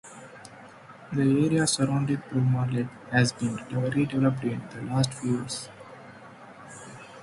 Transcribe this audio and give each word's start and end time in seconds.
The 1.13 1.21
area 1.21 1.67
surrounding 1.67 2.17
Bruma 2.17 2.73
Lake 2.73 2.87
has 3.11 3.31
been 3.33 3.55
redeveloped 3.57 4.41
in 4.41 4.87
the 4.87 4.91
last 4.91 5.13
few 5.13 5.33
years. 5.41 5.69